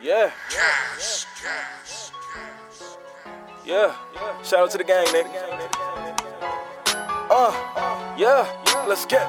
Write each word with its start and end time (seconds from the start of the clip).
Yeah. 0.00 0.30
Yeah. 3.64 3.96
Shout 4.44 4.60
out 4.60 4.70
to 4.70 4.78
the 4.78 4.84
gang, 4.84 5.06
nigga. 5.06 5.28
Uh, 7.28 8.14
yeah. 8.16 8.46
Let's 8.86 9.06
get. 9.06 9.26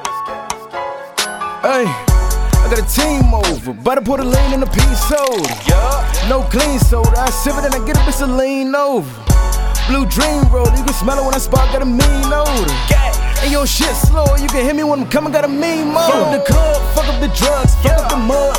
Hey, 1.65 1.85
I 1.85 2.67
got 2.69 2.77
a 2.77 2.85
team 2.85 3.33
over. 3.33 3.73
Butter 3.73 4.01
put 4.01 4.19
a 4.19 4.23
lean 4.23 4.53
in 4.53 4.61
a 4.61 4.67
pea 4.67 4.95
soda. 5.09 5.49
Yeah. 5.67 6.29
No 6.29 6.43
clean 6.43 6.77
soda. 6.77 7.17
I 7.17 7.31
sip 7.31 7.55
it 7.55 7.65
and 7.65 7.73
I 7.73 7.85
get 7.87 7.97
a 7.97 8.01
bitch 8.01 8.19
to 8.19 8.27
lean 8.27 8.75
over. 8.75 9.09
Blue 9.87 10.05
dream 10.05 10.45
roll, 10.53 10.69
you 10.77 10.83
can 10.83 10.93
smell 10.93 11.17
it 11.17 11.25
when 11.25 11.33
I 11.33 11.39
spark, 11.39 11.73
got 11.73 11.81
a 11.81 11.85
mean 11.85 12.29
odor. 12.29 12.69
Gang. 12.87 13.09
And 13.41 13.51
your 13.51 13.65
shit 13.65 13.95
slow, 13.95 14.35
you 14.35 14.47
can 14.47 14.63
hear 14.63 14.75
me 14.75 14.83
when 14.83 14.99
I'm 14.99 15.09
coming, 15.09 15.33
got 15.33 15.45
a 15.45 15.47
mean 15.47 15.87
mode. 15.87 16.11
Fuck 16.11 16.27
up 16.27 16.31
the 16.37 16.43
club, 16.45 16.77
fuck 16.93 17.07
up 17.07 17.19
the 17.21 17.27
drugs, 17.33 17.73
fuck 17.81 17.97
up 17.97 18.11
the 18.11 18.17
mud, 18.17 18.53
fuck 18.53 18.53
up 18.53 18.58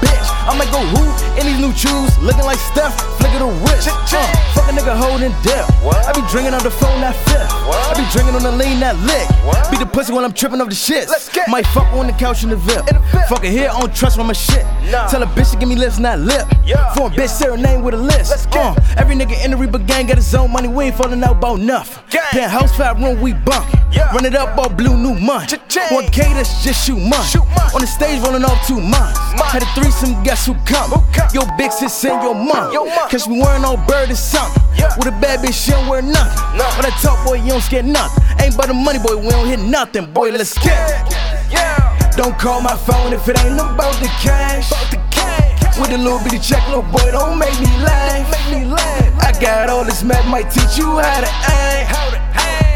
bitch. 0.00 0.26
I 0.48 0.56
might 0.58 0.70
go 0.72 0.80
who 0.94 1.02
in 1.40 1.46
these 1.46 1.60
new 1.60 1.72
shoes, 1.72 2.10
looking 2.18 2.44
like 2.44 2.58
Steph, 2.58 2.94
flicking 3.18 3.38
the 3.40 3.50
wrist. 3.64 3.88
Uh, 4.12 4.26
fuck 4.54 4.68
a 4.68 4.72
nigga 4.72 4.94
holding 4.96 5.32
dip. 5.42 5.64
What? 5.82 5.96
I 6.06 6.12
be 6.12 6.22
drinking 6.30 6.54
on 6.54 6.62
the 6.62 6.70
phone, 6.70 7.00
that 7.00 7.14
fifth. 7.26 7.50
What? 7.66 7.78
I 7.78 7.94
be 7.96 8.04
drinking 8.12 8.34
on 8.36 8.42
the 8.42 8.52
lean, 8.52 8.80
that 8.80 8.96
lick. 9.06 9.26
What? 9.46 9.70
Be 9.70 9.78
the 9.78 9.86
pussy 9.86 10.12
when 10.12 10.24
I'm 10.24 10.32
tripping 10.32 10.60
off 10.60 10.68
the 10.68 10.74
shits. 10.74 11.08
Let's 11.08 11.28
get- 11.28 11.48
Might 11.48 11.66
fuck 11.68 11.86
on 11.94 12.06
the 12.06 12.12
couch 12.12 12.42
in 12.44 12.50
the 12.50 12.56
VIP. 12.56 12.88
In 12.90 12.96
the 12.96 13.02
VIP. 13.12 13.28
Fuck 13.28 13.44
it 13.44 13.50
here, 13.52 13.70
I 13.72 13.80
don't 13.80 13.94
trust 13.94 14.18
on 14.18 14.26
my 14.26 14.32
shit. 14.32 14.64
Nah. 14.90 15.06
Tell 15.08 15.22
a 15.22 15.26
bitch 15.26 15.50
to 15.52 15.56
give 15.56 15.68
me 15.68 15.76
lips, 15.76 15.98
not 15.98 16.18
lip. 16.18 16.46
Yeah. 16.64 16.92
For 16.94 17.06
a 17.06 17.10
bitch, 17.10 17.28
say 17.30 17.46
her 17.48 17.56
name 17.56 17.82
with 17.82 17.94
a 17.94 17.98
list. 17.98 18.48
Uh, 18.54 18.74
every 18.96 19.14
nigga 19.16 19.42
in 19.44 19.52
the 19.52 19.56
Reaper 19.56 19.78
gang 19.78 20.06
got 20.06 20.16
his 20.16 20.34
own 20.34 20.50
money, 20.52 20.68
we 20.68 20.84
ain't 20.86 20.96
falling 20.96 21.22
out 21.22 21.36
about 21.36 21.60
nothing. 21.60 22.02
Penthouse 22.32 22.76
fat 22.76 22.98
room, 22.98 23.20
we 23.20 23.32
bunk. 23.32 23.66
Yeah. 23.92 24.12
Run 24.12 24.24
it 24.24 24.34
up 24.34 24.56
all 24.56 24.68
blue 24.68 24.96
new 24.96 25.14
month. 25.20 25.52
1K, 25.52 26.34
that's 26.34 26.64
just 26.64 26.86
shoot 26.86 26.98
month. 26.98 27.36
On 27.74 27.80
the 27.80 27.86
stage, 27.86 28.20
rolling 28.24 28.44
off 28.44 28.66
two 28.66 28.80
months. 28.80 29.20
Month. 29.36 29.52
Had 29.52 29.62
a 29.62 29.70
threesome, 29.76 30.22
guess 30.22 30.46
who 30.46 30.54
come? 30.64 30.90
Who 30.90 31.00
come? 31.12 31.28
Your 31.32 31.44
big 31.56 31.72
sis 31.72 32.04
and 32.04 32.22
your 32.22 32.34
mom. 32.34 32.72
Your 32.72 32.86
mom. 32.86 33.08
Cause 33.10 33.28
we 33.28 33.40
wearing 33.40 33.64
all 33.64 33.76
bird 33.76 34.10
or 34.10 34.16
something. 34.16 34.62
Yeah. 34.76 34.96
With 34.96 35.08
a 35.08 35.16
bad 35.20 35.40
bitch, 35.40 35.52
she 35.52 35.72
don't 35.72 35.88
wear 35.88 36.02
nothing. 36.02 36.36
Nah. 36.56 36.72
When 36.76 36.86
I 36.88 36.92
talk, 37.00 37.24
boy, 37.26 37.36
you 37.44 37.52
don't 37.52 37.60
scare 37.60 37.82
nothing. 37.82 38.24
Ain't 38.40 38.56
but 38.56 38.66
the 38.68 38.74
money, 38.74 38.98
boy, 38.98 39.16
we 39.16 39.28
don't 39.28 39.46
hit 39.46 39.60
nothing. 39.60 40.12
Boy, 40.12 40.30
let's 40.30 40.56
get 40.58 40.72
it. 40.72 41.12
Yeah. 41.52 42.12
Don't 42.16 42.38
call 42.38 42.60
my 42.60 42.76
phone 42.76 43.12
if 43.12 43.28
it 43.28 43.38
ain't 43.44 43.60
about 43.60 43.96
the 44.00 44.08
cash. 44.20 44.72
About 44.72 44.90
the 44.90 45.00
cash. 45.10 45.78
With 45.78 45.92
a 45.92 45.98
little 45.98 46.18
bitty 46.24 46.38
check, 46.38 46.66
little 46.68 46.82
boy, 46.82 47.12
don't 47.12 47.38
make 47.38 47.58
me 47.60 47.72
laugh. 47.84 48.28
Make 48.30 48.60
me 48.60 48.64
laugh. 48.66 49.20
I 49.20 49.32
got 49.40 49.68
all 49.70 49.84
this 49.84 50.02
math, 50.02 50.26
might 50.28 50.50
teach 50.50 50.76
you 50.76 50.98
how 51.00 51.20
to 51.20 51.28
act. 51.28 51.88
How 51.88 52.10
to. 52.10 52.31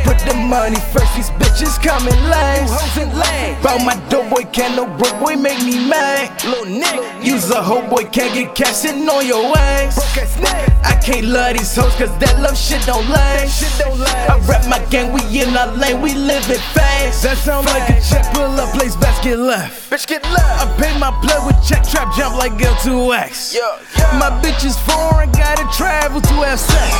Put 0.07 0.21
the 0.21 0.35
money 0.35 0.79
first, 0.95 1.11
these 1.17 1.31
bitches 1.35 1.83
coming 1.83 2.15
last. 2.31 2.97
In 2.97 3.11
lane. 3.11 3.61
Bout 3.61 3.85
my 3.85 3.97
dope 4.09 4.31
boy, 4.31 4.45
can't 4.53 4.77
no 4.77 4.87
broke 4.87 5.19
boy 5.19 5.35
make 5.35 5.59
me 5.67 5.83
mad. 5.89 6.31
Little 6.45 6.65
nigga. 6.65 7.25
Use 7.25 7.51
a 7.51 7.61
hoe 7.61 7.83
boy, 7.91 8.05
can't 8.05 8.33
get 8.33 8.55
cash 8.55 8.87
sitting 8.87 9.09
on 9.09 9.27
your 9.27 9.43
ass. 9.59 9.97
Broke 9.97 10.23
ass 10.23 10.37
nigga. 10.37 10.67
I 10.87 10.95
can't 11.03 11.27
love 11.27 11.59
these 11.59 11.75
hoes 11.75 11.93
cause 11.97 12.15
that 12.23 12.39
love 12.39 12.57
shit 12.57 12.87
don't 12.87 13.09
last. 13.11 13.59
Shit 13.59 13.75
don't 13.83 13.99
last. 13.99 14.31
I 14.31 14.39
rap 14.47 14.65
my 14.71 14.79
gang, 14.91 15.13
we 15.13 15.21
in 15.41 15.57
our 15.57 15.75
lane, 15.75 16.01
we 16.01 16.15
living 16.15 16.63
fast. 16.71 17.25
That 17.25 17.37
sound 17.39 17.67
like 17.67 17.91
a 17.91 17.99
check, 17.99 18.23
pull 18.33 18.47
up, 18.63 18.71
place 18.79 18.95
basket 18.95 19.39
left. 19.39 19.91
Bitch 19.91 20.07
get 20.07 20.23
left. 20.23 20.63
I 20.63 20.67
pay 20.79 20.97
my 20.99 21.11
plug 21.19 21.51
with 21.51 21.59
check 21.67 21.83
trap 21.83 22.15
jump 22.15 22.37
like 22.37 22.53
L2X. 22.53 23.55
Yeah, 23.55 23.83
yeah. 23.99 24.19
My 24.23 24.31
bitch 24.39 24.65
is 24.65 24.79
foreign, 24.87 25.33
gotta 25.33 25.67
travel 25.77 26.21
to 26.21 26.35
have 26.47 26.61
sex. 26.61 26.95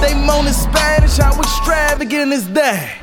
They 0.00 0.14
moan 0.14 0.46
in 0.46 0.54
Spanish, 0.54 1.20
I 1.20 1.32
how 1.32 1.40
extravagant 1.40 2.21
is 2.30 2.46
that? 2.52 3.00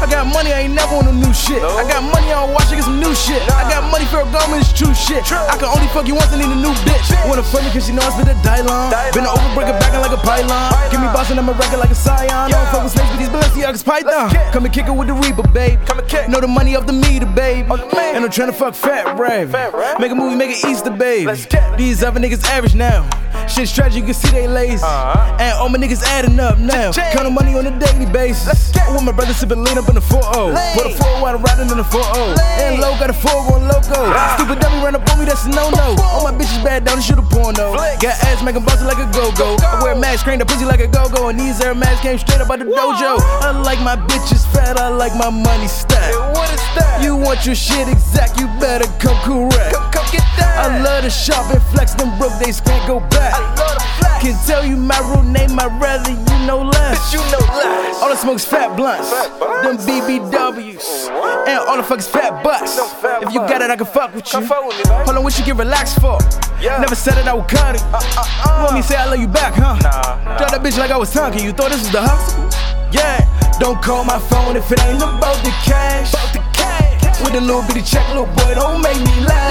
I 0.00 0.10
got 0.10 0.26
money, 0.26 0.52
I 0.52 0.66
ain't 0.68 0.74
never 0.74 0.96
on 1.00 1.06
no 1.06 1.12
new 1.14 1.32
shit. 1.32 1.62
No. 1.62 1.70
I 1.80 1.86
got 1.88 2.02
money, 2.02 2.28
I 2.28 2.44
don't 2.44 2.52
watch, 2.52 2.68
I 2.68 2.76
get 2.76 2.84
some 2.84 3.00
new 3.00 3.14
shit. 3.14 3.40
I 3.52 3.64
got 3.70 3.88
money 3.88 4.04
for 4.10 4.20
a 4.20 4.28
garment, 4.28 4.60
it's 4.60 4.72
true 4.74 4.92
shit. 4.92 5.24
True. 5.24 5.38
I 5.38 5.56
can 5.56 5.70
only 5.70 5.86
fuck 5.96 6.04
you 6.04 6.14
once, 6.18 6.28
I 6.34 6.36
need 6.36 6.50
a 6.50 6.58
new 6.60 6.74
bitch. 6.84 7.08
Wanna 7.24 7.42
fuck 7.42 7.62
me 7.64 7.70
cause 7.72 7.86
she 7.86 7.92
know 7.94 8.02
I 8.04 8.10
spit 8.12 8.28
a 8.28 8.36
Dylon. 8.44 8.90
Dylon. 8.92 9.14
Been 9.14 9.24
an 9.24 9.32
overbreaker 9.32 9.76
backing 9.80 10.00
like 10.04 10.12
a 10.12 10.20
pylon. 10.20 10.68
Give 10.90 11.00
me 11.00 11.08
bossing, 11.08 11.38
I'm 11.38 11.48
a 11.48 11.52
record 11.56 11.78
like 11.78 11.90
a 11.90 11.94
scion. 11.94 12.28
I 12.28 12.48
Yeah. 12.48 12.58
don't 12.58 12.68
fuck 12.68 12.82
with 12.84 12.92
snakes, 12.92 13.08
but 13.10 13.18
these 13.18 13.32
Balenciagas 13.32 13.84
python. 13.84 14.28
Come 14.52 14.64
and 14.66 14.74
kick 14.74 14.86
it 14.88 14.94
with 14.94 15.08
the 15.08 15.14
Reaper, 15.14 15.46
babe. 15.48 15.78
Come 15.86 15.98
and 16.00 16.08
kick. 16.08 16.28
Know 16.28 16.40
the 16.40 16.48
money 16.48 16.76
off 16.76 16.86
the 16.86 16.92
meter, 16.92 17.26
babe. 17.26 17.66
Man. 17.68 18.16
And 18.16 18.24
I'm 18.24 18.30
tryna 18.30 18.52
fuck 18.54 18.74
Fat 18.74 19.16
Rav. 19.16 19.50
Fat 19.50 19.72
Rav. 19.72 20.00
Make 20.00 20.12
a 20.12 20.14
movie, 20.14 20.36
make 20.36 20.50
it 20.50 20.64
Easter, 20.68 20.90
babe. 20.90 21.26
Let's 21.28 21.46
get. 21.46 21.78
These 21.78 22.02
other 22.04 22.20
niggas 22.20 22.44
average 22.44 22.74
now. 22.74 23.08
Shit's 23.48 23.70
strategy, 23.70 24.00
you 24.00 24.04
can 24.04 24.14
see 24.14 24.30
they 24.30 24.48
lazy. 24.48 24.82
Uh-huh. 24.82 25.36
And 25.40 25.52
all 25.58 25.68
my 25.68 25.78
niggas 25.78 26.02
adding 26.02 26.40
up 26.40 26.58
now. 26.58 26.92
Counting 26.92 27.34
money 27.34 27.54
on 27.54 27.66
a 27.66 27.78
daily 27.78 28.06
basis. 28.10 28.70
It. 28.70 28.84
My 29.04 29.12
brother 29.12 29.34
sipping 29.34 29.62
lean 29.62 29.76
up 29.76 29.88
in 29.88 29.96
the 29.96 30.00
4 30.00 30.16
Lean. 30.48 30.56
Put 30.72 30.86
a 30.86 30.96
4 30.96 31.20
while 31.20 31.36
I'm 31.36 31.42
riding 31.42 31.68
in 31.68 31.76
the 31.76 31.84
4 31.84 32.00
Lean. 32.00 32.38
And 32.56 32.80
low 32.80 32.96
got 32.96 33.10
a 33.10 33.12
4 33.12 33.28
going 33.50 33.68
loco. 33.68 34.00
Ah. 34.00 34.38
Stupid 34.38 34.60
dummy 34.60 34.80
ran 34.80 34.94
up 34.94 35.04
on 35.12 35.18
me, 35.18 35.26
that's 35.26 35.44
a 35.44 35.50
no 35.50 35.68
no. 35.68 35.92
All 36.00 36.24
my 36.24 36.32
bitches 36.32 36.62
bad 36.64 36.84
down, 36.84 37.02
shoot 37.02 37.18
a 37.18 37.22
porno. 37.22 37.76
Flex. 37.76 38.00
Got 38.00 38.16
ass 38.24 38.42
making 38.42 38.64
bust 38.64 38.80
like 38.84 38.96
a 38.96 39.04
go 39.12 39.28
go. 39.36 39.56
I 39.60 39.82
wear 39.82 39.92
a 39.92 39.98
mask, 39.98 40.24
crank 40.24 40.40
the 40.40 40.46
pussy 40.46 40.64
like 40.64 40.80
a 40.80 40.88
go 40.88 41.08
go. 41.10 41.28
And 41.28 41.38
these 41.38 41.60
air 41.60 41.74
masks 41.74 42.00
came 42.00 42.16
straight 42.16 42.40
up 42.40 42.48
out 42.50 42.60
the 42.60 42.64
dojo. 42.64 43.20
I 43.44 43.50
like 43.60 43.80
my 43.80 43.96
bitches 43.96 44.46
fat, 44.52 44.78
I 44.78 44.88
like 44.88 45.14
my 45.16 45.28
money 45.28 45.68
stacked. 45.68 46.14
Hey, 46.14 46.16
what 46.32 46.48
is 46.48 46.64
that? 46.80 47.04
You 47.04 47.16
want 47.16 47.44
your 47.44 47.54
shit 47.54 47.88
exact, 47.88 48.40
you 48.40 48.46
better 48.56 48.88
come 48.96 49.20
correct. 49.20 49.74
come 49.74 49.83
get 50.14 50.24
that. 50.38 50.70
I 50.70 50.78
love 50.82 51.02
to 51.04 51.10
shop 51.10 51.50
and 51.52 51.62
flex, 51.74 51.94
them 51.94 52.16
broke 52.18 52.38
days 52.42 52.60
can't 52.60 52.86
go 52.86 53.00
back. 53.10 53.34
I 53.34 53.42
love 53.58 53.74
the 53.74 53.88
flex. 53.98 54.22
Can 54.22 54.34
tell 54.46 54.64
you 54.64 54.76
my 54.76 54.98
real 55.10 55.22
name, 55.22 55.58
I'd 55.58 55.74
rather 55.82 56.10
you 56.10 56.38
know 56.46 56.62
less. 56.62 56.98
Bitch, 56.98 57.18
you 57.18 57.22
know 57.32 57.42
less. 57.58 58.02
All 58.02 58.08
the 58.08 58.16
smoke's 58.16 58.44
fat 58.44 58.76
blunts, 58.76 59.10
Fat 59.10 59.38
blunts? 59.38 59.84
them 59.84 60.00
BBWs, 60.00 61.10
and 61.48 61.58
all 61.68 61.76
the 61.76 61.82
fuck's 61.82 62.06
fat 62.08 62.42
butts. 62.42 62.78
Fat 63.00 63.22
If 63.22 63.32
you 63.34 63.40
got 63.40 63.60
it, 63.60 63.70
I 63.70 63.76
can 63.76 63.86
fuck 63.86 64.14
with 64.14 64.32
you. 64.32 64.40
Fuck 64.46 64.66
with 64.66 64.76
me. 64.78 64.84
Hold 65.04 65.16
on, 65.18 65.22
what 65.24 65.36
you 65.38 65.44
get 65.44 65.56
relaxed 65.56 66.00
for? 66.00 66.18
Yeah. 66.60 66.78
Never 66.78 66.94
said 66.94 67.18
it, 67.18 67.26
I 67.26 67.34
would 67.34 67.48
cut 67.48 67.76
it. 67.76 67.82
Uh, 67.92 68.00
You 68.00 68.50
uh, 68.50 68.64
want 68.64 68.74
me 68.76 68.82
say 68.82 68.96
I 68.96 69.06
love 69.06 69.18
you 69.20 69.28
back, 69.28 69.54
huh? 69.54 69.76
Nah, 69.82 70.24
nah. 70.24 70.38
That 70.38 70.62
bitch 70.62 70.78
like 70.78 70.90
I 70.90 70.96
was 70.96 71.12
talking. 71.12 71.44
You 71.44 71.52
thought 71.52 71.70
this 71.70 71.80
was 71.80 71.92
the 71.92 72.00
hustle? 72.00 72.48
Yeah. 72.92 73.20
Don't 73.60 73.80
call 73.82 74.04
my 74.04 74.18
phone 74.18 74.56
if 74.56 74.70
it 74.72 74.80
ain't 74.84 75.02
about 75.02 75.36
the 75.44 75.50
cash. 75.62 76.12
About 76.14 76.32
the 76.32 76.40
cash. 76.56 77.20
With 77.22 77.34
a 77.34 77.40
little 77.40 77.62
bitty 77.68 77.82
check, 77.82 78.06
little 78.08 78.26
boy, 78.26 78.54
don't 78.54 78.80
make 78.82 78.98
me 78.98 79.20
laugh. 79.26 79.43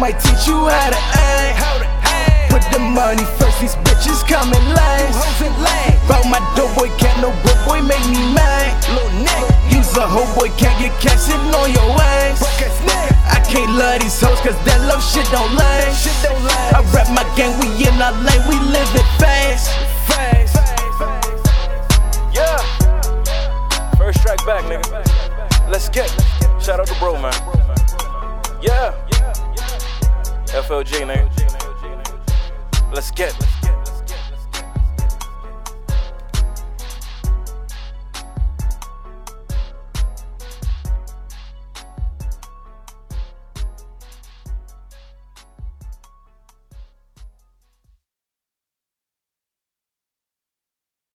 Might 0.00 0.18
teach 0.18 0.48
you 0.48 0.56
how 0.56 0.88
to 0.88 0.96
act. 0.96 1.60
Put 2.48 2.64
the 2.72 2.80
money 2.80 3.22
first, 3.36 3.60
these 3.60 3.76
bitches 3.84 4.24
coming 4.24 4.64
last. 4.72 5.20
Bout 6.08 6.24
my 6.24 6.40
dope 6.56 6.72
boy, 6.74 6.88
can't 6.96 7.20
no 7.20 7.28
broke 7.44 7.60
boy 7.68 7.82
make 7.84 8.00
me 8.08 8.32
mad. 8.32 8.80
Use 9.68 9.92
a 10.00 10.08
hoe 10.08 10.24
boy, 10.34 10.48
can't 10.56 10.72
get 10.80 10.96
cash 11.04 11.28
sitting 11.28 11.52
on 11.52 11.68
your 11.76 11.92
ass. 12.00 12.40
I 13.28 13.44
can't 13.44 13.76
love 13.76 14.00
these 14.00 14.18
hoes 14.18 14.40
cause 14.40 14.56
that 14.64 14.80
love 14.88 15.04
shit 15.04 15.28
don't 15.28 15.52
last. 15.54 16.08
I 16.72 16.80
rap 16.96 17.12
my 17.12 17.24
gang, 17.36 17.52
we 17.60 17.68
in 17.84 18.00
our 18.00 18.16
lane, 18.24 18.40
we 18.48 18.56
live 18.72 18.88
it. 18.96 19.04
Fast. 19.20 19.99
FLG, 30.70 31.04
nigga. 31.04 31.28
Let's 32.94 33.10
get. 33.10 33.34
it. 33.36 33.59